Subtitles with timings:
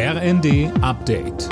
[0.00, 1.48] RND Update.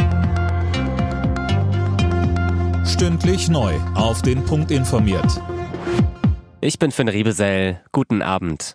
[2.86, 3.74] Stündlich neu.
[3.96, 5.42] Auf den Punkt informiert.
[6.60, 7.82] Ich bin Finn Riebesell.
[7.90, 8.74] Guten Abend.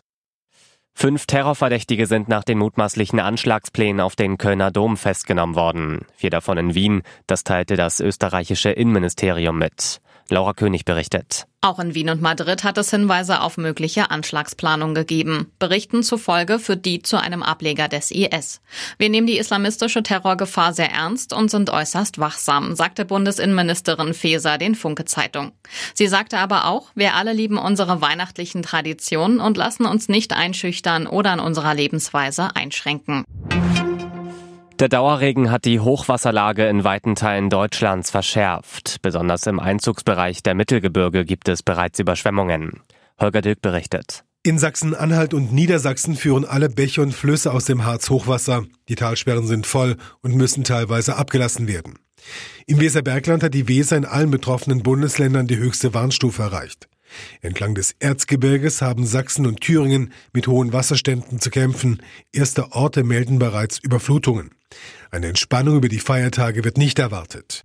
[0.94, 6.06] Fünf Terrorverdächtige sind nach den mutmaßlichen Anschlagsplänen auf den Kölner Dom festgenommen worden.
[6.18, 7.02] Vier davon in Wien.
[7.26, 10.02] Das teilte das österreichische Innenministerium mit.
[10.32, 11.46] Laura König berichtet.
[11.60, 15.52] Auch in Wien und Madrid hat es Hinweise auf mögliche Anschlagsplanung gegeben.
[15.60, 18.62] Berichten zufolge führt die zu einem Ableger des IS.
[18.98, 24.74] Wir nehmen die islamistische Terrorgefahr sehr ernst und sind äußerst wachsam, sagte Bundesinnenministerin Faeser den
[24.74, 25.52] Funke Zeitung.
[25.94, 31.06] Sie sagte aber auch, wir alle lieben unsere weihnachtlichen Traditionen und lassen uns nicht einschüchtern
[31.06, 33.26] oder an unserer Lebensweise einschränken.
[34.82, 38.98] Der Dauerregen hat die Hochwasserlage in weiten Teilen Deutschlands verschärft.
[39.04, 42.82] Besonders im Einzugsbereich der Mittelgebirge gibt es bereits Überschwemmungen.
[43.20, 44.24] Holger Dilk berichtet.
[44.42, 48.64] In Sachsen-Anhalt und Niedersachsen führen alle Bäche und Flüsse aus dem Harz Hochwasser.
[48.90, 52.00] Die Talsperren sind voll und müssen teilweise abgelassen werden.
[52.66, 56.88] Im Weserbergland hat die Weser in allen betroffenen Bundesländern die höchste Warnstufe erreicht.
[57.42, 62.02] Entlang des Erzgebirges haben Sachsen und Thüringen mit hohen Wasserständen zu kämpfen.
[62.32, 64.52] Erste Orte melden bereits Überflutungen.
[65.10, 67.64] Eine Entspannung über die Feiertage wird nicht erwartet.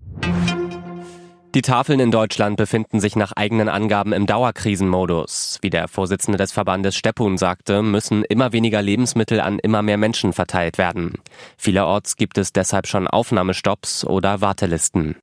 [1.57, 5.57] Die Tafeln in Deutschland befinden sich nach eigenen Angaben im Dauerkrisenmodus.
[5.63, 10.35] Wie der Vorsitzende des Verbandes Steppun sagte, müssen immer weniger Lebensmittel an immer mehr Menschen
[10.35, 11.15] verteilt werden.
[11.57, 15.17] Vielerorts gibt es deshalb schon Aufnahmestopps oder Wartelisten.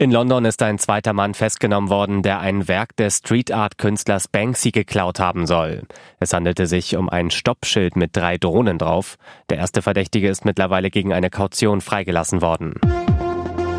[0.00, 4.28] In London ist ein zweiter Mann festgenommen worden, der ein Werk des Street Art Künstlers
[4.28, 5.82] Banksy geklaut haben soll.
[6.18, 9.18] Es handelte sich um ein Stoppschild mit drei Drohnen drauf.
[9.50, 12.76] Der erste Verdächtige ist mittlerweile gegen eine Kaution freigelassen worden.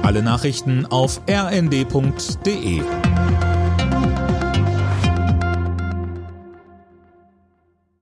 [0.04, 2.84] Alle Nachrichten auf rnd.de